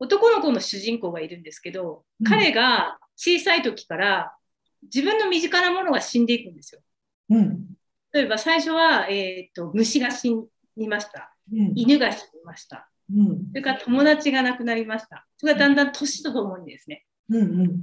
[0.00, 4.36] 男の子の主人公がいるんですけど、うん彼が小さい時から
[4.82, 6.80] 自分の身近なものが死んでいくんですよ。
[7.30, 7.66] うん。
[8.12, 10.34] 例えば最初は、えっと虫が死
[10.76, 11.32] にました。
[11.52, 11.72] うん。
[11.76, 12.90] 犬が死にました。
[13.14, 13.46] うん。
[13.48, 15.26] それから友達が亡くなりました。
[15.36, 17.60] それがだんだん年とともにですね、うん。
[17.60, 17.82] うん。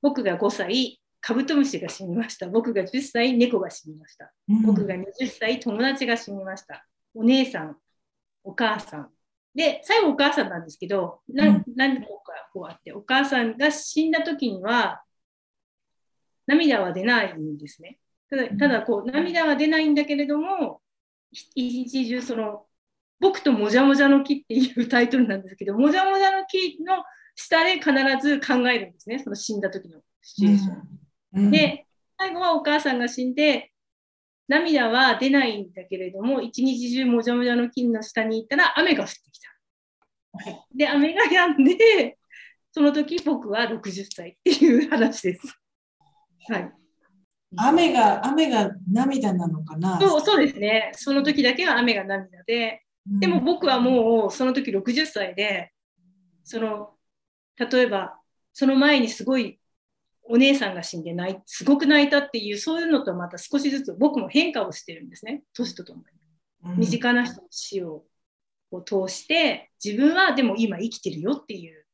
[0.00, 2.48] 僕が5歳、カブトムシが死にました。
[2.48, 4.32] 僕が10歳、猫が死にました。
[4.48, 4.62] うん。
[4.62, 6.86] 僕が20歳、友達が死にました。
[7.14, 7.76] お姉さん、
[8.42, 9.10] お母さん。
[9.54, 15.02] で、最後お母さんなんですけど、なうん何個かこうあって、お母さんが死んだ時には、
[16.46, 17.98] 涙は出ないんですね。
[18.30, 20.80] ただ、ただこう、涙は出ないんだけれども、
[21.30, 22.66] ひ一日中その、
[23.22, 27.04] 僕ともじゃもじゃの木っていうタイトルなんですけど、もじゃもじゃの木の
[27.36, 31.00] 下で必ず考えるんですね、その死んだ時のシチュエーション。
[31.34, 31.86] うん、で、
[32.18, 33.70] 最後はお母さんが死んで、
[34.48, 39.48] 涙は出ないんだけれども、一日中もじゃもじゃの木の下に行ったら雨が降ってきた。
[40.74, 42.18] で、雨が止んで、
[42.72, 45.58] その時僕は60歳っていう話です。
[46.48, 46.72] はい。
[47.56, 50.00] 雨が、雨が涙なのかな？
[50.00, 50.90] そうそうですね。
[50.96, 55.72] その時だけは雨が涙で、でも僕はもうその時60歳で、
[56.44, 56.94] その、
[57.56, 58.18] 例えば、
[58.52, 59.58] その前にすごい
[60.22, 66.00] お姉さんが死んで泣いすごく泣いたっていう、そういうのとまた少しずつ僕も変化をしてるんですね、年ととも
[66.64, 66.72] に。
[66.72, 68.04] うん、身近な人の死を
[68.70, 71.84] を通して、自分はでも今生きてるよっていう、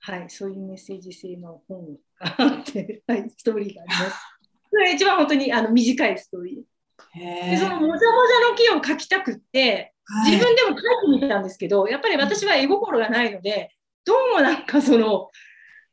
[0.00, 4.16] はい、そういうメッセージ性の本があって、 はい、ストーリーがあります。
[4.70, 7.50] それが一番本当にあの短いストーリー。
[7.50, 9.92] でそのもじゃもじゃの木を描きたくって、はい
[10.24, 15.30] 自分でも書いてみたんですけど、やっぱり私は絵心がないので、どうもなんかその、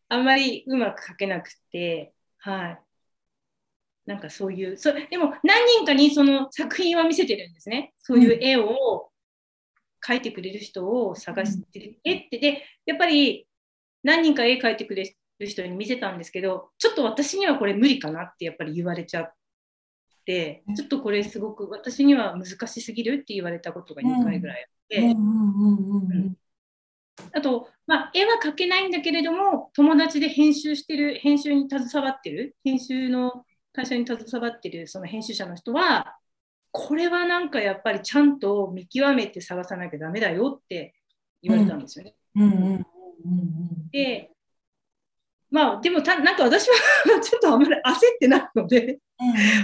[0.10, 2.80] あんまりうまく描けなくて、はい。
[4.06, 7.94] なんかそういう、そでも何人かにその作品は見せてるんですね。
[7.98, 9.10] そういう絵を
[10.06, 12.00] 描いてくれる人を探してる。
[12.04, 13.48] 絵って、で、やっぱり
[14.04, 19.34] 何人か絵描いてくれる人に見せたんですけど、ちょっと私にはこれ無理かなってやっぱり言われちゃって、
[20.76, 25.16] ちょっとこれすごく私には難しすぎるって言われたことが2回ぐらいあって、
[27.32, 36.18] あと、まあ、絵は描けないんだけれども、友達で編集してる、編集に携わってる、編集の会社に携わってるその編集者の人は、
[36.72, 40.96] これはなんかやっぱりちゃんと見極めて探さなきゃダメだよって
[41.42, 42.16] 言われたんですよね。
[42.36, 42.84] うんうんうんうん。
[43.92, 44.32] で、
[45.54, 46.76] まあ、でもた、なんか私は
[47.22, 47.82] ちょっとあんまり焦っ
[48.20, 49.00] てないので、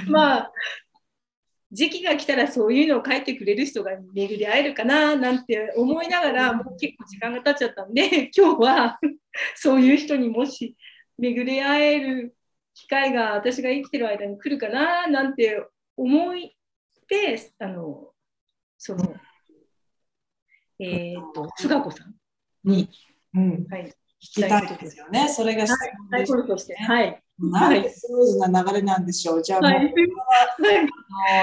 [0.06, 0.52] うんまあ、
[1.72, 9.00] 時期が来たらそういうのを書いてくれる人が巡り会えるかななんて思いながら、もう結構時間が経っちゃったんで、 今日は
[9.56, 10.78] そういう人にもし
[11.18, 12.36] 巡り会える
[12.76, 15.66] 機会が私が生きてる間に来るかななんて
[15.98, 16.34] 思っ
[17.08, 18.12] て、あの、
[18.78, 19.16] その、
[20.78, 22.14] えっ、と、菅子さん
[22.64, 22.88] に、
[23.34, 23.68] うん。
[23.68, 25.30] はい、聞きたいですよね。
[25.30, 25.76] それが質
[26.10, 27.22] 問でしトルとして、はい。
[27.40, 29.42] なんでスムーズな流れなんでしょう？
[29.44, 29.84] じゃあもう、はい。
[29.84, 29.94] はい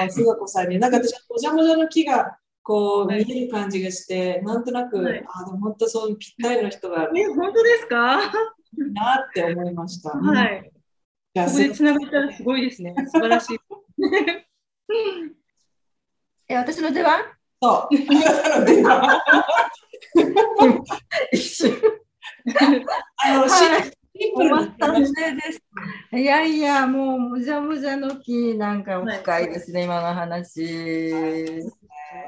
[0.01, 8.21] あの菅子さんに、なんか私、もじゃもじゃの木がこうはい見える感じがして、なんとなく、はいあでも本当そうぴったりの人がいえ、本当ですか？
[8.23, 8.29] い
[8.93, 10.09] なって思いました。
[10.09, 10.71] はい。
[11.33, 12.93] じゃあここでつながったらすごいですね。
[13.07, 13.57] 素晴らしい。
[16.49, 17.21] え私の出番？
[17.61, 17.95] そう。
[17.95, 18.83] なので
[21.33, 21.73] 一瞬
[23.23, 25.61] あの、はいシンプルです。
[26.11, 31.61] いやいや、もうもじゃもじゃの木なんか深いですね、今の話。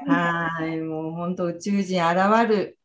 [0.06, 2.78] はい、もう本当宇宙人現る。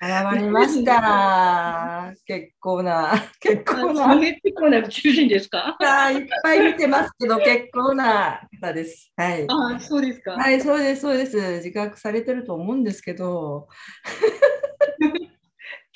[0.00, 2.12] 現れました。
[2.26, 4.20] 結構な、結構な。
[4.20, 9.10] 結構な宇宙人ですかあいっぱい見てますけど、結構な方です。
[9.16, 9.46] はい。
[9.48, 10.32] ああ、そうですか。
[10.32, 11.36] はい、そうです、そうです。
[11.36, 13.66] 自覚されてると思うんですけど、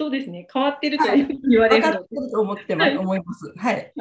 [0.03, 0.49] そうですね。
[0.53, 2.17] 変わってると言われるの分かって。
[2.17, 3.53] ると思ってます、はい思います。
[3.57, 3.93] はい。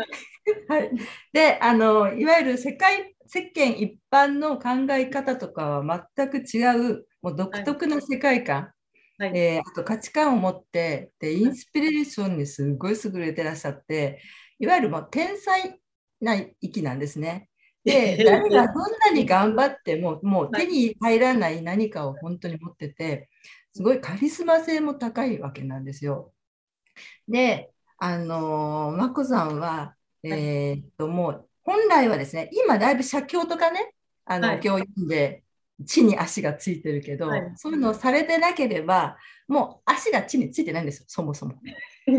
[0.68, 0.92] はい。
[1.32, 8.72] で、あの、いわゆる世界、世間一般の考え方とかは全く違う、もう独特な世界観、
[9.20, 14.20] はいえーあと価値観を持って、で、インスピレーションにすごい優れてらっしゃって、
[14.58, 15.80] いわゆるもう天才
[16.20, 17.48] な域なんですね。
[17.86, 23.30] で、誰がどんなに頑張っても、もう手に入らない何かを本当に持ってて、
[23.74, 26.34] すごいカリスマ性も高いわけなんですよ。
[27.28, 33.94] で、あのー、眞子さんは、えーっと、もう、本来はですね、今だいぶ写経とかね、
[34.26, 35.44] あの、はい教員で
[35.84, 41.56] 地に足がついてるけど、はいそういうのをされてなければ、もう足が地についてないんですよ、そもそも。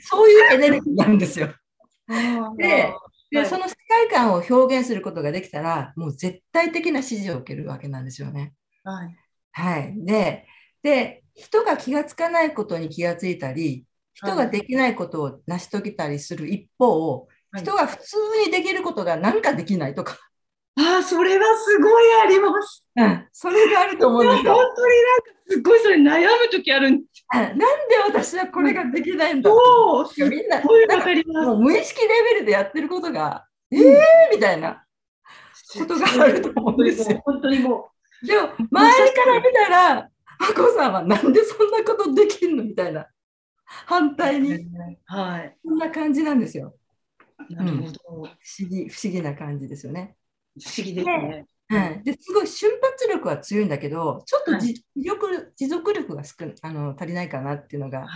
[0.00, 1.48] そういうエネルギーなんですよ。
[2.56, 2.94] で
[3.30, 8.52] で、はいその世界観を表現することができたら、もう絶対的な支持を受けるわけなんですよね。
[8.84, 9.16] はい。
[9.52, 9.94] はい。
[10.04, 10.46] で、
[10.82, 20.16] で、人が気がつかないことに気がついたり、人ができないことを成し遂げたりする一方、はい人が普通にできることがなんかできないとか、
[20.76, 22.88] ああ、それはすごいあります。
[22.96, 24.54] うん、それがあると思うんですよ。
[24.54, 27.64] 本当になんかすごいそれ悩むときあるんですうんなんで
[28.06, 30.06] 私はこれができないんだよ。
[30.06, 30.62] すみんな、わ
[31.02, 31.46] かります。
[31.46, 33.80] もう無意識レベルでやってることが、えー
[34.32, 34.84] みたいな
[35.78, 37.20] ことがあると思うんですよ。
[37.24, 37.90] 本当にも
[38.26, 43.06] でも、周りから見たら、あこさんはなんでそんなことできんのみたいな。
[43.64, 44.40] 反対う。
[44.40, 44.68] に、
[45.06, 45.56] はい。
[45.64, 46.74] こんな感じなんですよ。
[47.50, 47.98] なるほど。
[48.04, 48.30] 不思
[48.68, 50.16] 議、不思議な感じですよね。
[50.60, 51.46] 不思議ですね。
[51.68, 58.08] はい、ですごい瞬発力は強いんだけど、ちょっとじ持続持続力が少あの足りないかなっていうのがはい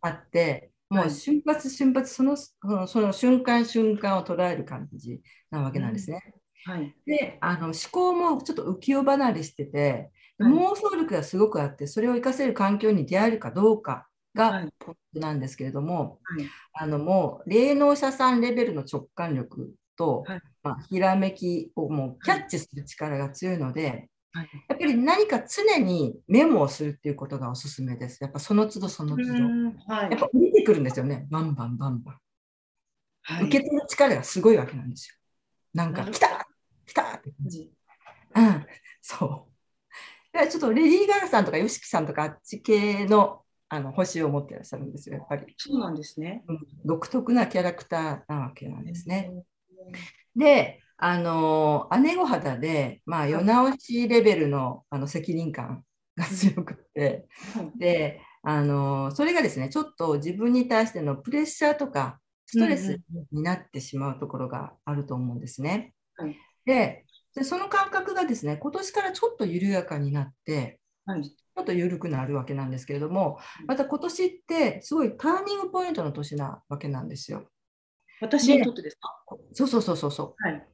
[0.00, 5.20] あって、もうはい瞬発瞬発そのそのその瞬間瞬間を捉える感じ
[5.50, 6.34] なわけなんですね。
[6.64, 6.94] はい。
[7.06, 10.10] であの思考もちょっと浮世離れしてて、はい
[10.50, 28.18] 妄想力がすごくあってそれを活かせる環境に出会えるかどうかはいがポイントなんですけれども、はいあのもう霊能者さんレベルの直感力と、はいまあ、ひらめきをもうキャッチする力が強いので、はいやっぱり何か常にメモをするっていうことがおすすめです。
[28.22, 29.32] やっぱその都度その都度。
[29.34, 31.26] やっぱ降りてくるんですよね。
[31.30, 32.18] バンバンバンバン。
[33.24, 35.16] はい受け取る力がすごいわけなんですよ。
[35.74, 36.46] なんか、来た
[36.86, 37.72] 来たって感じ。
[38.34, 38.66] うんうん、
[39.00, 39.52] そう。
[40.32, 45.54] だからちょっとレディー・ガガさんとか YOSHIKI さんとかあっち系のあの星を持ってらっしゃるんですよ、やっぱり。
[45.56, 46.44] そうなんですね。
[46.46, 49.32] うん独特なキャラクターなわけなんですね。
[50.36, 55.84] で、あの姉御肌で、まあ、世直しレベルのあの責任感
[56.16, 63.00] が強くって、はいで、あのそれがですね、ちょっと自分に対してのプレッシャーとかストレス
[63.32, 65.94] になってしまうところがあると思うんですね。
[66.16, 67.04] はいで
[67.34, 71.22] で、その感覚がですね、今年からちょっと緩やかになって、はい
[71.54, 77.44] ちょっと緩くなるわけなんですけれども、また今年ってすごいターニングポイントの年なわけなんですよ。
[78.22, 79.10] 私にとってですか？
[79.52, 80.48] そうそうそうそうそう。
[80.48, 80.66] はい。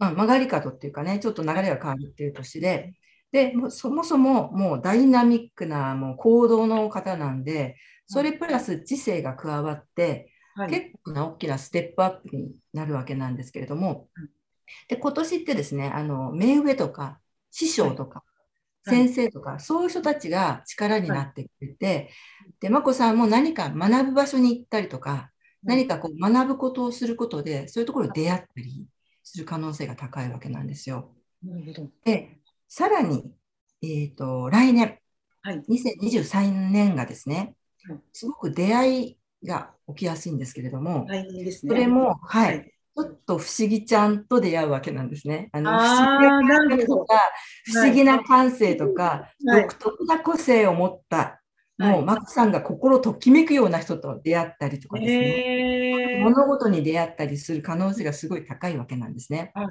[0.00, 2.94] まあ、曲がり角っていうかね、ちょっと流れが変わるっていう年で、
[3.30, 7.76] で、そもそももうダイナミックなもう行動の方なんで、
[8.08, 10.70] それプラス知性が加わって、はい。
[10.70, 14.28] 結構な大きなステップアップになるわけなんですけれどもうん、
[14.88, 18.24] で、今年ってですね、あの、目上とか師匠とか、
[18.84, 18.96] はい。
[18.96, 22.10] 先生とか、そういう人たちが力になってくれて、
[22.60, 25.30] で、眞子さんも何か学ぶ場所に行ったりとか、
[25.62, 28.86] 何かこう学ぶことをすることで、そういうところで出会ったり
[29.22, 31.14] する可能性が高いわけなんですよ。
[31.42, 31.90] なるほど。
[32.04, 32.38] で、
[32.68, 33.32] さらに、
[33.82, 34.98] えっ、と、来年、
[35.42, 35.62] はい。
[35.68, 37.54] 2023年がですね
[37.86, 41.70] はい、すごく出会いが起きやすいんですけれども、大変ですね。
[41.70, 45.48] それも、はい、はいちょっと不思議ちゃんと出会うわけなんですね。
[45.52, 47.20] あの不思議とか、
[47.64, 51.40] 不思議な感性とか、はい独特な個性を持った、
[51.76, 56.20] もう、はいマクさんが心ときめくような人と出会ったりとかですね。
[56.22, 59.50] 物事に出会ったりする可能性がすごい高いわけなんですね。
[59.54, 59.66] はい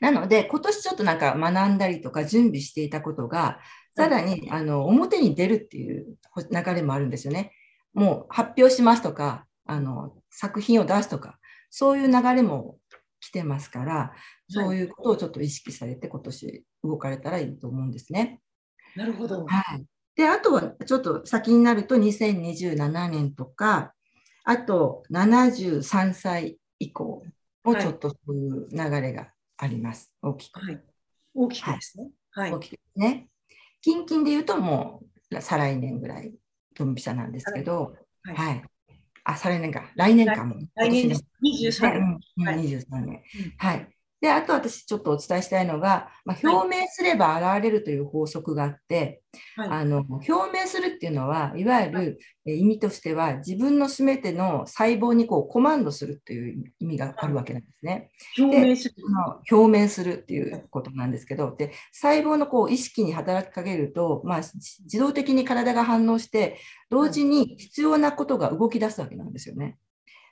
[0.00, 3.60] なので、今年ちょっとなんか学んだりとか準備していたことが、
[3.96, 6.16] さらにあの表に出るっていう
[6.50, 7.52] 流れもあるんですよね。
[7.94, 11.38] もう発表しますとか、あの作品を出すとか、
[11.70, 12.78] そういう流れも
[13.20, 14.12] 来てますから、
[14.48, 18.40] そういうことをちょっと意識されて、今年動かれたらいいと思うんですね。
[18.96, 19.44] なるほど。
[19.44, 19.84] はい。
[20.14, 23.94] で、あとはちょっと先になると2027年とか、
[24.44, 27.22] あと73歳以降
[27.64, 30.12] もちょっとそういう流れがあります。
[30.22, 30.60] 大きく。
[30.60, 30.82] はい。
[31.34, 32.10] 大きくですね。
[32.30, 32.52] はい。
[32.52, 33.28] 大きくですね。
[33.80, 36.34] 近々で言うともう再来年ぐらい、
[36.74, 38.62] ドンピシャなんですけど、はいはい。
[39.28, 39.90] あ、再来年か。
[39.94, 40.56] 来年かも。
[40.74, 41.22] 来年です。
[41.44, 42.20] 23ね年。
[42.38, 43.22] うんはい23年。
[43.58, 43.97] はい。
[44.20, 49.22] で、あと私ちょっとお伝えしたいのが、まあ、表明すれば現れるという法則があって、
[49.56, 58.10] はいあの表明するっていうのは、いわゆるえー意味としては、自分のすべての細胞にこうコマンドするっていう意味があるわけなんですね。
[58.38, 58.94] 表明する。
[59.50, 66.58] 表明するっていうことなんですけど、で細胞のこう意識に働きかけると、まあ、じ自動的に体が反応して、
[66.90, 69.76] 同時に必要なことが動き出すわけなんですよね。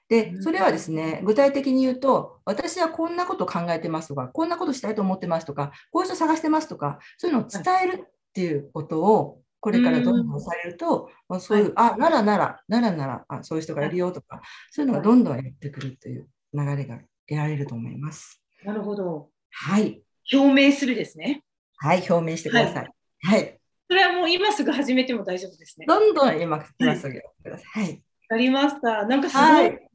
[0.09, 14.41] で、それはですね、具体的に言うと、私はこんなこと考えてますとか、こんなことしたいと思ってますとか、こういう人探してますとか、そういうのを伝えるっていうことを、これからどんどんされると、まあそういう、あ、ならなら、ならならあ、そういう人がいるよとか、
[14.71, 18.41] そういうのがどんどんやってくるという流れが得られると思います。
[18.65, 19.31] なるほど。
[19.51, 20.03] はい。
[20.33, 21.43] 表明するですね。
[21.79, 22.91] はい、表明してください。
[23.23, 23.59] はい。
[23.89, 25.87] それはもう今すぐ始めても大丈夫ですね。
[25.87, 27.85] どんどん今、今すぐください。
[27.85, 28.03] はい。
[28.29, 29.07] ありました。
[29.07, 29.47] なんかすごい。
[29.47, 29.87] はい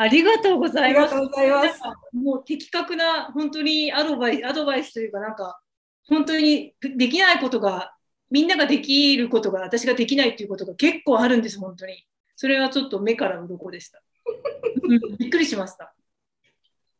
[0.00, 1.14] ありがとうございます。
[1.14, 1.80] ありがとうございます。
[2.12, 5.60] もう的確な本当にアドバイスアドバイスというかなんか
[6.08, 7.94] 本当にできないことが
[8.30, 12.06] みんなができることが私ができないっていうことが結構あるんです本当に
[12.36, 14.00] それはちょっと目から鱗でした、
[14.82, 15.92] うんびっくりしました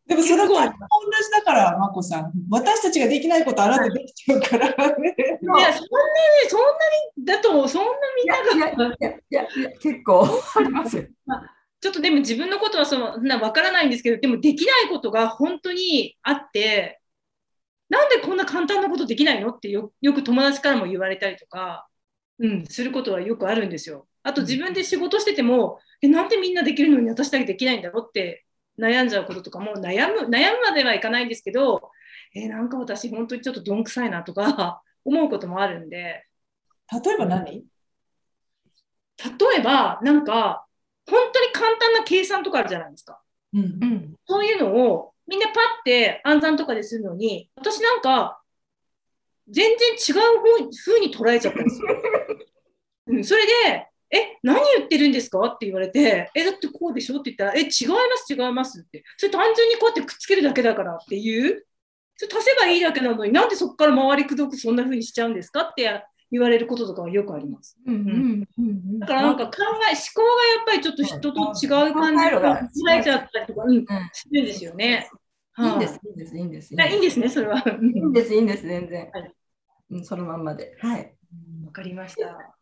[0.09, 2.33] でもそれは同じだから、まこさん。
[2.49, 4.67] 私たちができないことあなたできちゃうから、
[4.97, 5.15] ね。
[5.19, 5.75] いやそんなに
[6.49, 6.67] そんな
[7.18, 10.27] にだとそんなみんながいやいやいや、結構
[10.57, 11.05] ありますよ。
[11.81, 17.01] ちょっとでも自分のことはそのなわからないんですけどでもできないことが本当にあって
[17.89, 21.87] なんでこんな簡単なことできないのってよよく友達からも言われたりとか、
[22.39, 24.09] うん、することはよくあるんですよ。
[24.23, 28.45] あと自分で仕事してても、えなんでみんなできるのに私だけできないんだろうって
[28.79, 31.91] 悩んじゃうこととかも悩む悩むまではいかないんですけど
[32.35, 36.25] えなんか私本当にちょっとどんくさいなとか思うこともあるんで
[36.93, 37.47] 例えば何？
[37.47, 37.65] 例
[39.59, 40.65] えばなんか
[41.11, 43.21] 本当に簡単な計算とかあるじゃないですか。
[43.53, 44.15] うんうん。
[44.27, 48.41] そういうのをみんなパッて暗算とかでするのに、私なんか
[49.51, 51.89] 全然違う風に捉えちゃったんですよ。
[53.09, 55.41] うん、それで、え、何言ってるんですか？
[55.47, 57.21] って言われて、え、だってこうでしょ？
[57.21, 57.71] って言ったら、え、違いま
[58.17, 59.05] す、違いますって。
[59.17, 61.67] それ単純にこうやってくっつけるだけだからっていう、
[62.17, 65.63] それ足せばいいだけなのになんでそこから回りくどくそんな風にしちゃうんですか？
[65.63, 67.79] って言われることとかはよくあります。
[67.87, 69.75] うんうんうんだからなんか考え、思
[70.15, 75.09] 考がやっぱりちょっと人と違う感じで捉えちゃったりとか、うん、するんですよね。
[75.59, 76.75] いいんですは、いいんです、いいんです。
[76.75, 77.59] いあいいんですね、それは。
[77.59, 79.33] いいんです、いいんです、全然はい。
[79.91, 80.77] うんそのまんまで。
[80.81, 81.15] はい。
[81.65, 82.55] わかりました。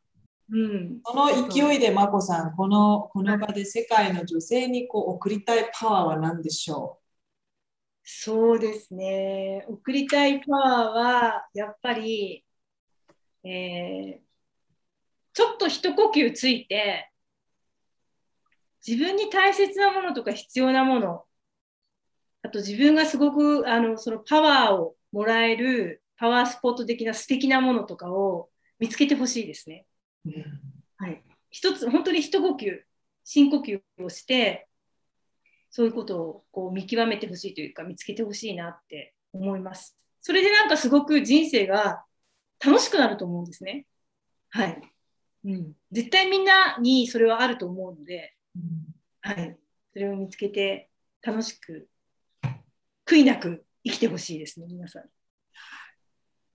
[0.50, 1.00] うん。
[1.04, 7.00] その勢いでまこさん、このこの場で世界の女性にこう送りたいパワーは何でしょ
[8.08, 9.64] そうですね。
[9.68, 12.45] 送りたいパワーは、やっぱり、
[13.46, 14.26] えー
[15.36, 17.10] ちょっと一呼吸ついて、
[18.86, 21.24] 自分に大切なものとか必要なもの、
[22.42, 29.84] あと自分がすごくあのそのパワーをもらえるパワースポット的な素敵なものとかを見つけてほしいですね。
[30.24, 30.32] うん
[30.96, 32.80] はい、一つ本当に一呼吸
[33.24, 34.68] 深呼吸をして
[35.70, 39.98] そういうことをこう見極めてほしいというか見つけてほしいなって思います。
[40.22, 42.06] それでなんかすごく人生が
[42.64, 43.86] 楽しくなると思うんですね。
[44.50, 44.80] はい。
[45.44, 48.34] うん、絶対みんなにそれはあると思うので、
[49.20, 49.56] はい、
[49.92, 50.90] それを見つけて
[51.22, 51.88] 楽しく
[53.06, 55.02] 悔いなく生きてほしいですね皆さん。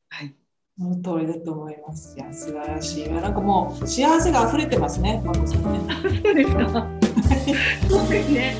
[0.09, 0.35] はい。
[0.77, 2.17] その通りだと思います。
[2.17, 3.09] いや、素晴らしい。
[3.09, 5.93] なんかもう幸せが溢れてますね、マコさんね。
[6.23, 6.87] そうですか。
[7.89, 8.55] そうですね。